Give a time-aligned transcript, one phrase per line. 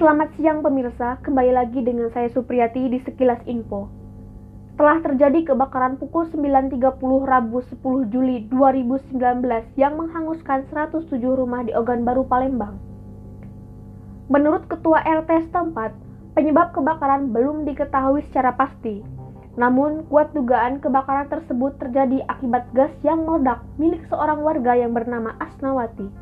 [0.00, 3.92] Selamat siang pemirsa, kembali lagi dengan saya Supriyati di Sekilas Info.
[4.80, 6.80] Telah terjadi kebakaran pukul 9.30
[7.28, 9.12] Rabu 10 Juli 2019
[9.76, 12.80] yang menghanguskan 107 rumah di Ogan Baru, Palembang.
[14.32, 15.92] Menurut Ketua RT setempat,
[16.32, 19.04] penyebab kebakaran belum diketahui secara pasti.
[19.60, 25.36] Namun, kuat dugaan kebakaran tersebut terjadi akibat gas yang meledak milik seorang warga yang bernama
[25.36, 26.21] Asnawati.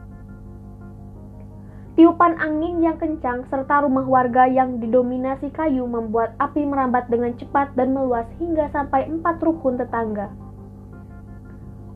[2.00, 7.76] Tiupan angin yang kencang serta rumah warga yang didominasi kayu membuat api merambat dengan cepat
[7.76, 10.32] dan meluas hingga sampai empat rukun tetangga.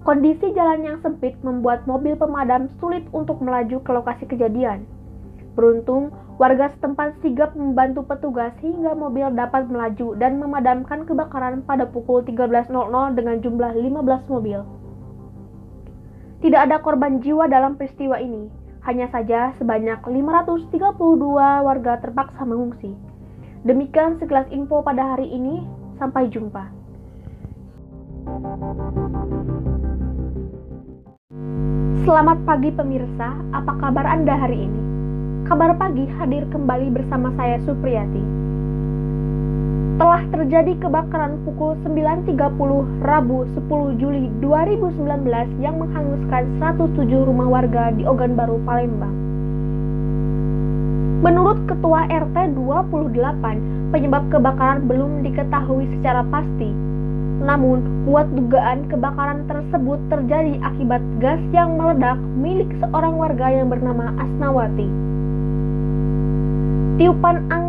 [0.05, 4.85] Kondisi jalan yang sempit membuat mobil pemadam sulit untuk melaju ke lokasi kejadian.
[5.57, 12.21] Beruntung, warga setempat sigap membantu petugas hingga mobil dapat melaju dan memadamkan kebakaran pada pukul
[12.21, 12.69] 13.00
[13.17, 14.69] dengan jumlah 15 mobil.
[16.45, 20.77] Tidak ada korban jiwa dalam peristiwa ini, hanya saja sebanyak 532
[21.65, 22.93] warga terpaksa mengungsi.
[23.65, 25.65] Demikian sekilas info pada hari ini.
[25.97, 26.69] Sampai jumpa.
[32.05, 34.81] Selamat pagi pemirsa, apa kabar Anda hari ini?
[35.49, 38.45] Kabar pagi hadir kembali bersama saya Supriyati
[40.25, 42.33] telah terjadi kebakaran pukul 9.30
[43.05, 46.49] Rabu 10 Juli 2019 yang menghanguskan
[46.97, 49.13] 107 rumah warga di Ogan Baru, Palembang.
[51.21, 56.73] Menurut Ketua RT 28, penyebab kebakaran belum diketahui secara pasti.
[57.45, 64.09] Namun, kuat dugaan kebakaran tersebut terjadi akibat gas yang meledak milik seorang warga yang bernama
[64.17, 64.89] Asnawati.
[66.97, 67.64] Tiupan angin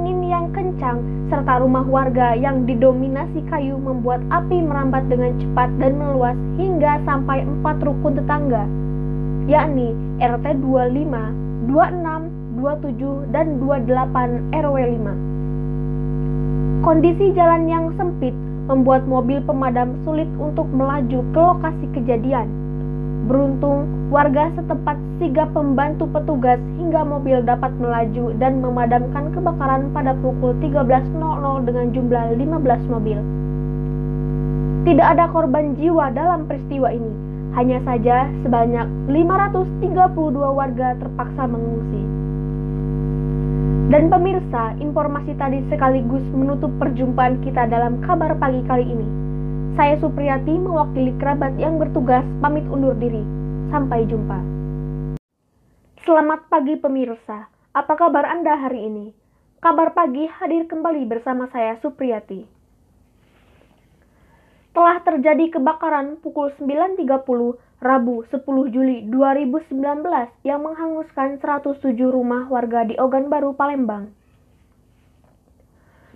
[0.85, 1.01] kencang
[1.33, 7.41] serta rumah warga yang didominasi kayu membuat api merambat dengan cepat dan meluas hingga sampai
[7.41, 8.69] empat rukun tetangga,
[9.49, 12.29] yakni RT 25, 26,
[12.61, 16.85] 27, dan 28 RW 5.
[16.85, 18.37] Kondisi jalan yang sempit
[18.69, 22.45] membuat mobil pemadam sulit untuk melaju ke lokasi kejadian
[23.25, 30.53] Beruntung, warga setempat sigap membantu petugas hingga mobil dapat melaju dan memadamkan kebakaran pada pukul
[30.61, 31.09] 13.00
[31.65, 33.17] dengan jumlah 15 mobil.
[34.85, 37.09] Tidak ada korban jiwa dalam peristiwa ini,
[37.57, 40.05] hanya saja sebanyak 532
[40.45, 42.05] warga terpaksa mengungsi.
[43.89, 49.24] Dan pemirsa, informasi tadi sekaligus menutup perjumpaan kita dalam kabar pagi kali ini.
[49.75, 53.19] Saya Supriyati mewakili kerabat yang bertugas pamit undur diri.
[53.67, 54.39] Sampai jumpa.
[55.99, 57.51] Selamat pagi pemirsa.
[57.75, 59.11] Apa kabar Anda hari ini?
[59.59, 62.47] Kabar pagi hadir kembali bersama saya Supriyati.
[64.71, 69.75] Telah terjadi kebakaran pukul 9.30 Rabu 10 Juli 2019
[70.47, 74.15] yang menghanguskan 107 rumah warga di Ogan Baru, Palembang.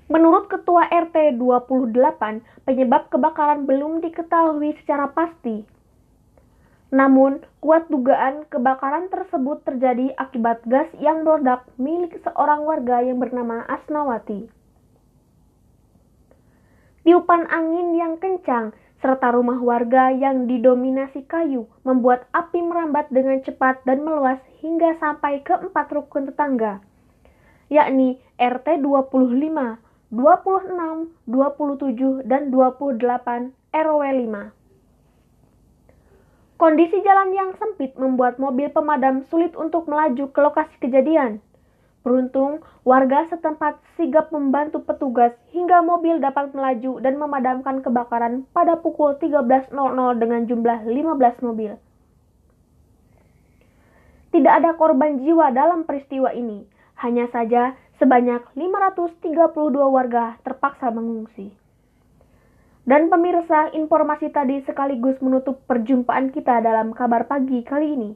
[0.10, 1.94] Menurut Ketua RT 28,
[2.66, 5.70] penyebab kebakaran belum diketahui secara pasti.
[6.90, 13.62] Namun, kuat dugaan kebakaran tersebut terjadi akibat gas yang meledak milik seorang warga yang bernama
[13.70, 14.50] Asnawati.
[17.06, 18.74] Tiupan angin yang kencang
[19.06, 25.46] serta rumah warga yang didominasi kayu membuat api merambat dengan cepat dan meluas hingga sampai
[25.46, 26.82] ke empat rukun tetangga,
[27.70, 34.58] yakni RT 25, 26, 27, dan 28 RW 5.
[36.58, 41.38] Kondisi jalan yang sempit membuat mobil pemadam sulit untuk melaju ke lokasi kejadian.
[42.02, 49.14] Beruntung, warga setempat sigap membantu petugas hingga mobil dapat melaju dan memadamkan kebakaran pada pukul
[49.22, 49.70] 13.00
[50.18, 51.78] dengan jumlah 15 mobil.
[54.34, 56.66] Tidak ada korban jiwa dalam peristiwa ini,
[56.98, 61.52] hanya saja sebanyak 532 warga terpaksa mengungsi.
[62.88, 68.12] Dan pemirsa, informasi tadi sekaligus menutup perjumpaan kita dalam kabar pagi kali ini.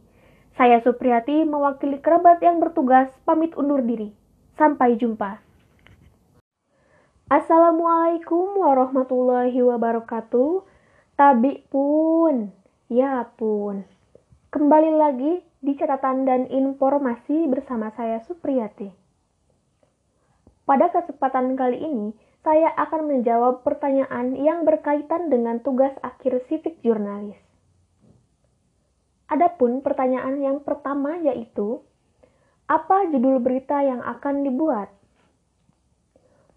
[0.58, 4.10] Saya Supriyati mewakili kerabat yang bertugas pamit undur diri.
[4.58, 5.44] Sampai jumpa.
[7.30, 10.66] Assalamualaikum warahmatullahi wabarakatuh.
[11.14, 12.50] Tabi pun,
[12.90, 13.86] ya pun.
[14.50, 19.03] Kembali lagi di catatan dan informasi bersama saya Supriyati.
[20.64, 27.40] Pada kesempatan kali ini, saya akan menjawab pertanyaan yang berkaitan dengan tugas akhir civic jurnalis.
[29.32, 31.84] Adapun pertanyaan yang pertama yaitu,
[32.68, 34.92] apa judul berita yang akan dibuat?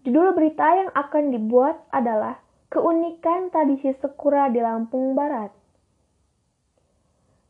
[0.07, 2.39] Judul berita yang akan dibuat adalah
[2.71, 5.51] Keunikan Tradisi Sekura di Lampung Barat.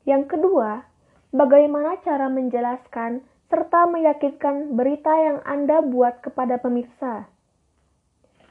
[0.09, 0.85] Yang kedua,
[1.33, 7.31] bagaimana cara menjelaskan serta meyakinkan berita yang Anda buat kepada pemirsa.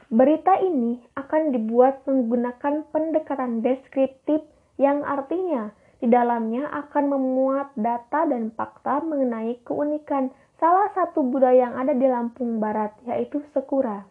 [0.09, 4.41] Berita ini akan dibuat menggunakan pendekatan deskriptif
[4.79, 11.75] yang artinya di dalamnya akan memuat data dan fakta mengenai keunikan salah satu budaya yang
[11.77, 14.05] ada di Lampung Barat, yaitu Sekura.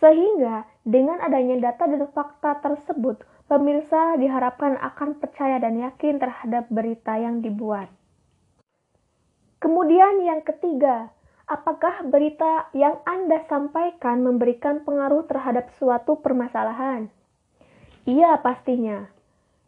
[0.00, 7.20] Sehingga dengan adanya data dan fakta tersebut, pemirsa diharapkan akan percaya dan yakin terhadap berita
[7.20, 7.99] yang dibuat.
[9.60, 11.12] Kemudian yang ketiga,
[11.44, 17.12] apakah berita yang Anda sampaikan memberikan pengaruh terhadap suatu permasalahan?
[18.08, 19.12] Iya, pastinya.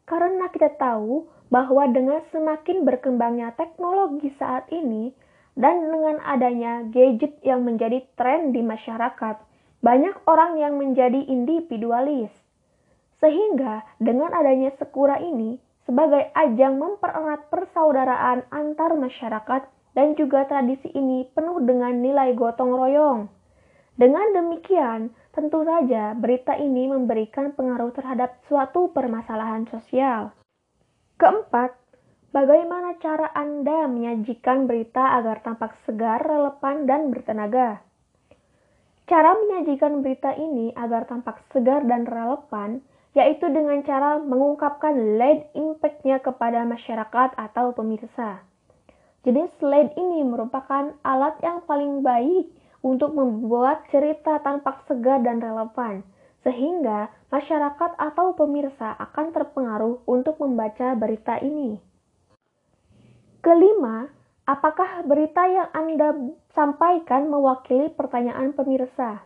[0.08, 5.12] Karena kita tahu bahwa dengan semakin berkembangnya teknologi saat ini
[5.52, 9.36] dan dengan adanya gadget yang menjadi tren di masyarakat,
[9.84, 12.32] banyak orang yang menjadi individualis.
[13.20, 21.28] Sehingga dengan adanya sekura ini sebagai ajang mempererat persaudaraan antar masyarakat dan juga tradisi ini
[21.32, 23.20] penuh dengan nilai gotong royong.
[23.92, 30.32] Dengan demikian, tentu saja berita ini memberikan pengaruh terhadap suatu permasalahan sosial.
[31.20, 31.76] Keempat,
[32.32, 37.84] bagaimana cara Anda menyajikan berita agar tampak segar, relevan, dan bertenaga?
[39.04, 42.80] Cara menyajikan berita ini agar tampak segar dan relevan
[43.12, 48.40] yaitu dengan cara mengungkapkan lead impact-nya kepada masyarakat atau pemirsa.
[49.22, 52.50] Jenis lead ini merupakan alat yang paling baik
[52.82, 56.02] untuk membuat cerita tampak segar dan relevan,
[56.42, 61.78] sehingga masyarakat atau pemirsa akan terpengaruh untuk membaca berita ini.
[63.42, 64.10] Kelima,
[64.42, 66.18] Apakah berita yang Anda
[66.50, 69.22] sampaikan mewakili pertanyaan pemirsa?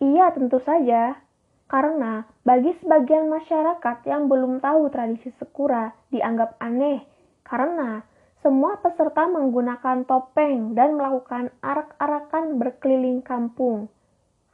[0.00, 1.20] Iya, tentu saja.
[1.68, 7.04] Karena bagi sebagian masyarakat yang belum tahu tradisi sekura dianggap aneh
[7.44, 8.06] karena
[8.46, 13.90] semua peserta menggunakan topeng dan melakukan arak-arakan berkeliling kampung.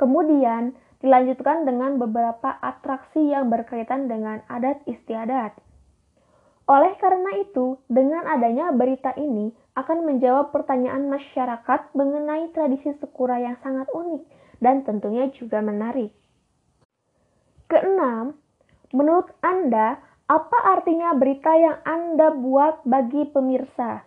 [0.00, 0.72] Kemudian
[1.04, 5.52] dilanjutkan dengan beberapa atraksi yang berkaitan dengan adat istiadat.
[6.72, 13.60] Oleh karena itu, dengan adanya berita ini akan menjawab pertanyaan masyarakat mengenai tradisi Sekura yang
[13.60, 14.24] sangat unik
[14.64, 16.16] dan tentunya juga menarik.
[17.68, 18.40] Keenam,
[18.96, 20.00] menurut Anda,
[20.32, 24.00] apa artinya berita yang Anda buat bagi pemirsa?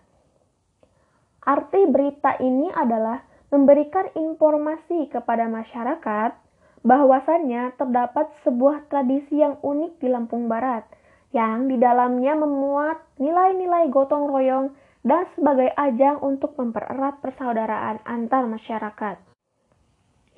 [1.45, 3.21] Arti berita ini adalah
[3.53, 6.33] memberikan informasi kepada masyarakat
[6.81, 10.89] bahwasannya terdapat sebuah tradisi yang unik di Lampung Barat–
[11.35, 14.71] yang di dalamnya memuat nilai-nilai gotong royong
[15.03, 19.19] dan sebagai ajang untuk mempererat persaudaraan antar masyarakat.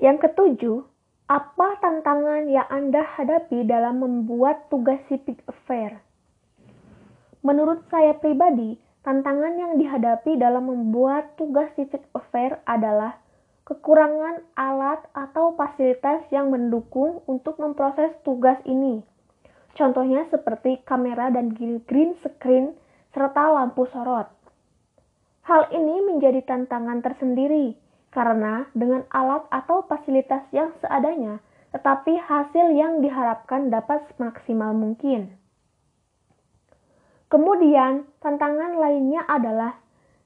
[0.01, 0.77] Yang ketujuh,
[1.27, 5.99] apa tantangan yang Anda hadapi dalam membuat tugas civic affair?
[7.43, 13.19] Menurut saya pribadi, tantangan yang dihadapi dalam membuat tugas civic affair adalah
[13.67, 19.03] kekurangan alat atau fasilitas yang mendukung untuk memproses tugas ini
[19.77, 22.73] Contohnya seperti kamera dan green screen
[23.13, 24.25] serta lampu sorot.
[25.45, 27.77] Hal ini menjadi tantangan tersendiri
[28.17, 31.37] karena dengan alat atau fasilitas yang seadanya,
[31.69, 35.37] tetapi hasil yang diharapkan dapat semaksimal mungkin.
[37.29, 39.77] Kemudian, tantangan lainnya adalah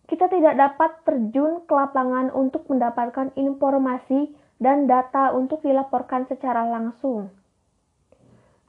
[0.08, 4.32] kita tidak dapat terjun ke lapangan untuk mendapatkan informasi
[4.64, 7.28] dan data untuk dilaporkan secara langsung.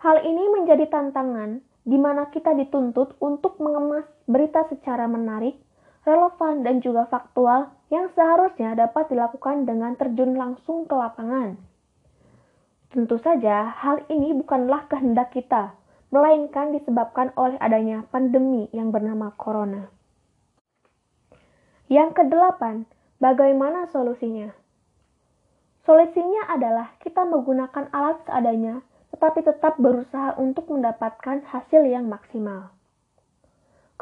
[0.02, 5.61] Hal ini menjadi tantangan di mana kita dituntut untuk mengemas berita secara menarik,
[6.02, 11.58] relevan, dan juga faktual yang seharusnya dapat dilakukan dengan terjun langsung ke lapangan.
[12.92, 15.72] Tentu saja, hal ini bukanlah kehendak kita,
[16.12, 19.88] melainkan disebabkan oleh adanya pandemi yang bernama Corona.
[21.88, 22.84] Yang kedelapan,
[23.20, 24.52] bagaimana solusinya?
[25.82, 32.71] Solusinya adalah kita menggunakan alat seadanya tetapi tetap berusaha untuk mendapatkan hasil yang maksimal.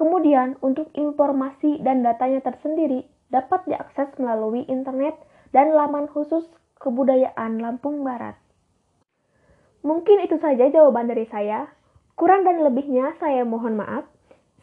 [0.01, 5.13] Kemudian, untuk informasi dan datanya tersendiri dapat diakses melalui internet
[5.53, 6.49] dan laman khusus
[6.81, 8.41] kebudayaan Lampung Barat.
[9.85, 11.69] Mungkin itu saja jawaban dari saya.
[12.17, 14.09] Kurang dan lebihnya saya mohon maaf.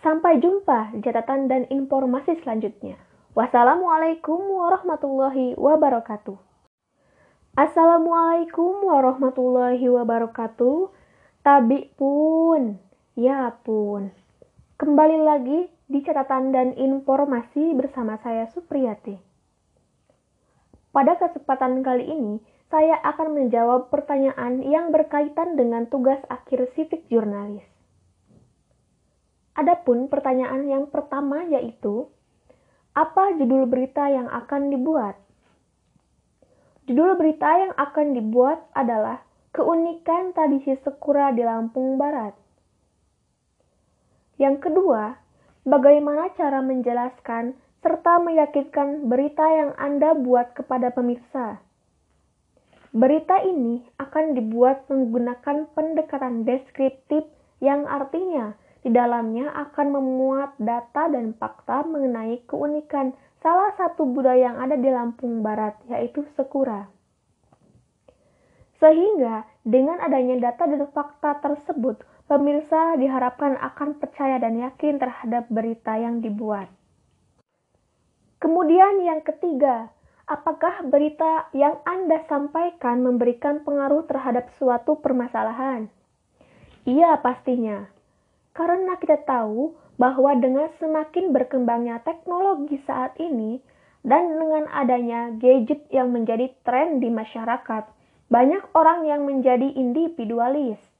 [0.01, 2.97] Sampai jumpa di catatan dan informasi selanjutnya.
[3.37, 6.37] Wassalamualaikum warahmatullahi wabarakatuh.
[7.57, 10.89] Assalamualaikum warahmatullahi wabarakatuh.
[11.45, 12.81] Tabi pun,
[13.13, 14.26] ya pun.
[14.77, 19.17] Kembali lagi di catatan dan informasi bersama saya Supriyati.
[20.93, 22.37] Pada kesempatan kali ini,
[22.69, 27.65] saya akan menjawab pertanyaan yang berkaitan dengan tugas akhir civic jurnalis.
[29.57, 32.13] Adapun pertanyaan yang pertama yaitu,
[32.93, 35.17] apa judul berita yang akan dibuat?
[36.85, 39.25] Judul berita yang akan dibuat adalah
[39.57, 42.45] Keunikan Tradisi Sekura di Lampung Barat.
[44.37, 45.17] Yang kedua,
[45.65, 51.61] bagaimana cara menjelaskan serta meyakinkan berita yang Anda buat kepada pemirsa.
[52.93, 57.27] Berita ini akan dibuat menggunakan pendekatan deskriptif
[57.61, 63.11] yang artinya di dalamnya akan memuat data dan fakta mengenai keunikan
[63.43, 66.89] salah satu budaya yang ada di Lampung Barat, yaitu Sekura.
[68.77, 75.95] Sehingga dengan adanya data dan fakta tersebut, pemirsa diharapkan akan percaya dan yakin terhadap berita
[75.95, 76.67] yang dibuat.
[78.37, 79.89] Kemudian yang ketiga,
[80.27, 85.89] apakah berita yang Anda sampaikan memberikan pengaruh terhadap suatu permasalahan?
[86.85, 87.89] Iya, pastinya.
[88.53, 93.59] Karena kita tahu bahwa dengan semakin berkembangnya teknologi saat ini
[94.05, 97.89] dan dengan adanya gadget yang menjadi tren di masyarakat,
[98.29, 100.96] banyak orang yang menjadi individualis.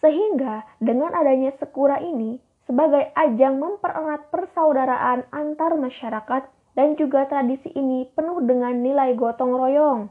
[0.00, 6.42] Sehingga dengan adanya Sekura ini sebagai ajang mempererat persaudaraan antar masyarakat
[6.76, 10.08] dan juga tradisi ini penuh dengan nilai gotong royong.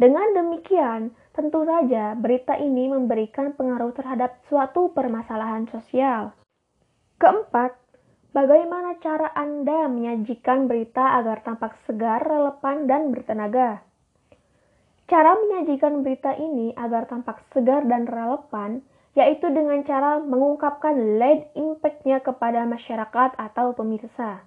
[0.00, 6.34] Dengan demikian, Tentu saja, berita ini memberikan pengaruh terhadap suatu permasalahan sosial.
[7.22, 7.78] Keempat,
[8.34, 13.80] bagaimana cara Anda menyajikan berita agar tampak segar, relevan, dan bertenaga?
[15.06, 18.82] Cara menyajikan berita ini agar tampak segar dan relevan
[19.18, 24.46] yaitu dengan cara mengungkapkan lead impact-nya kepada masyarakat atau pemirsa.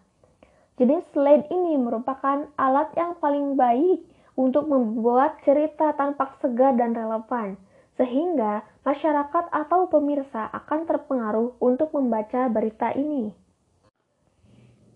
[0.80, 4.02] Jenis lead ini merupakan alat yang paling baik
[4.34, 7.60] untuk membuat cerita tampak segar dan relevan,
[7.94, 13.30] sehingga masyarakat atau pemirsa akan terpengaruh untuk membaca berita ini.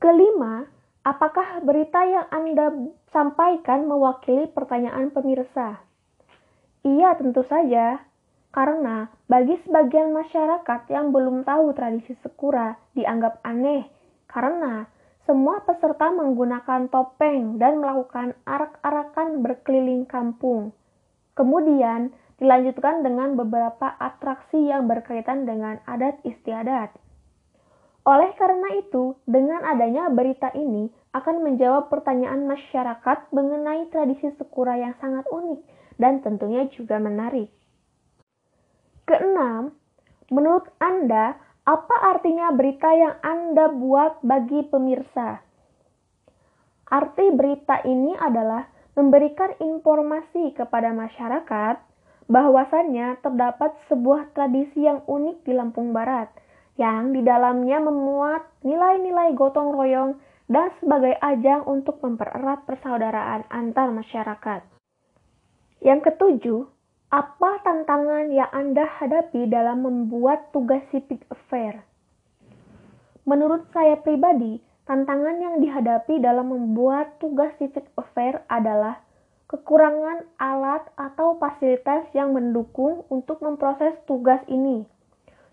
[0.02, 0.66] Kelima,
[1.06, 2.74] apakah berita yang Anda
[3.14, 5.82] sampaikan mewakili pertanyaan pemirsa?
[6.82, 8.02] Iya, tentu saja.
[8.52, 13.86] Karena bagi sebagian masyarakat yang belum tahu tradisi Sekura dianggap aneh
[14.32, 14.88] karena
[15.28, 20.72] semua peserta menggunakan topeng dan melakukan arak-arakan berkeliling kampung.
[21.36, 26.96] Kemudian dilanjutkan dengan beberapa atraksi yang berkaitan dengan adat istiadat.
[28.08, 34.96] Oleh karena itu, dengan adanya berita ini akan menjawab pertanyaan masyarakat mengenai tradisi Sekura yang
[35.04, 35.60] sangat unik
[36.00, 37.52] dan tentunya juga menarik.
[39.08, 39.72] Keenam,
[40.28, 45.40] menurut Anda, apa artinya berita yang Anda buat bagi pemirsa?
[46.92, 48.68] Arti berita ini adalah
[49.00, 51.80] memberikan informasi kepada masyarakat
[52.28, 56.28] bahwasannya terdapat sebuah tradisi yang unik di Lampung Barat
[56.76, 60.20] yang di dalamnya memuat nilai-nilai gotong royong
[60.52, 64.68] dan sebagai ajang untuk mempererat persaudaraan antar masyarakat.
[65.80, 66.62] Yang ketujuh,
[67.08, 71.88] apa tantangan yang Anda hadapi dalam membuat tugas civic affair?
[73.24, 79.00] Menurut saya pribadi, tantangan yang dihadapi dalam membuat tugas civic affair adalah
[79.48, 84.84] kekurangan alat atau fasilitas yang mendukung untuk memproses tugas ini.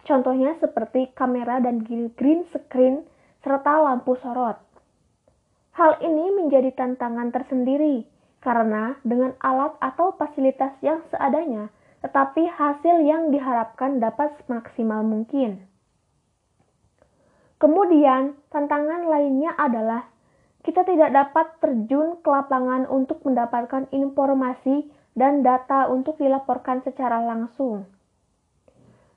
[0.02, 3.06] Contohnya seperti kamera dan green screen
[3.46, 4.58] serta lampu sorot.
[5.78, 8.10] Hal ini menjadi tantangan tersendiri
[8.44, 11.72] karena dengan alat atau fasilitas yang seadanya,
[12.04, 15.64] tetapi hasil yang diharapkan dapat semaksimal mungkin.
[17.56, 20.04] Kemudian, tantangan lainnya adalah
[20.60, 27.88] kita tidak dapat terjun ke lapangan untuk mendapatkan informasi dan data untuk dilaporkan secara langsung.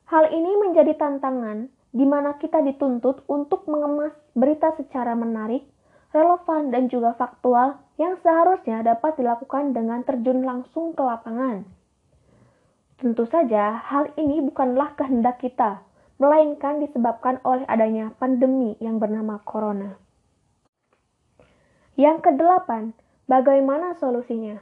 [0.07, 5.67] Hal ini menjadi tantangan di mana kita dituntut untuk mengemas berita secara menarik
[6.15, 11.65] relevan, dan juga faktual yang seharusnya dapat dilakukan dengan terjun langsung ke lapangan.
[12.97, 15.85] Tentu saja, hal ini bukanlah kehendak kita,
[16.17, 20.01] melainkan disebabkan oleh adanya pandemi yang bernama corona.
[21.97, 22.93] Yang kedelapan,
[23.29, 24.61] bagaimana solusinya?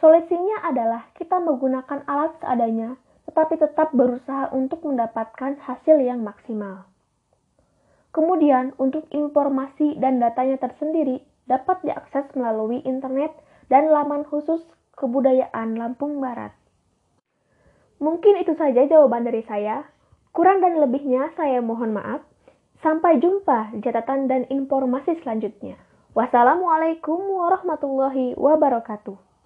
[0.00, 6.84] Solusinya adalah kita menggunakan alat seadanya, tetapi tetap berusaha untuk mendapatkan hasil yang maksimal.
[8.14, 13.34] Kemudian, untuk informasi dan datanya tersendiri dapat diakses melalui internet
[13.66, 14.62] dan laman khusus
[14.94, 16.54] kebudayaan Lampung Barat.
[17.98, 19.82] Mungkin itu saja jawaban dari saya.
[20.30, 22.22] Kurang dan lebihnya saya mohon maaf.
[22.82, 25.74] Sampai jumpa di catatan dan informasi selanjutnya.
[26.14, 29.23] Wassalamualaikum warahmatullahi wabarakatuh.